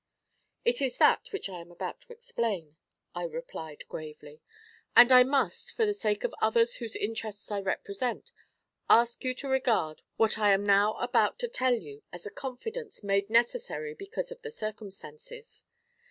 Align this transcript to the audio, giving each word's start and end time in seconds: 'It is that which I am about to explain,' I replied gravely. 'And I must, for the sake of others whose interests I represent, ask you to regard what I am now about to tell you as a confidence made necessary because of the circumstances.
'It 0.65 0.81
is 0.81 0.97
that 0.97 1.31
which 1.31 1.47
I 1.47 1.61
am 1.61 1.69
about 1.69 2.01
to 2.01 2.11
explain,' 2.11 2.75
I 3.13 3.21
replied 3.21 3.87
gravely. 3.87 4.41
'And 4.95 5.11
I 5.11 5.21
must, 5.21 5.73
for 5.75 5.85
the 5.85 5.93
sake 5.93 6.23
of 6.23 6.33
others 6.41 6.77
whose 6.77 6.95
interests 6.95 7.51
I 7.51 7.59
represent, 7.61 8.31
ask 8.89 9.23
you 9.23 9.35
to 9.35 9.47
regard 9.47 10.01
what 10.17 10.39
I 10.39 10.53
am 10.53 10.63
now 10.65 10.95
about 10.95 11.37
to 11.41 11.47
tell 11.47 11.75
you 11.75 12.01
as 12.11 12.25
a 12.25 12.31
confidence 12.31 13.03
made 13.03 13.29
necessary 13.29 13.93
because 13.93 14.31
of 14.31 14.41
the 14.41 14.49
circumstances. 14.49 15.65